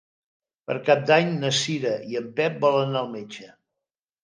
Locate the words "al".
3.05-3.15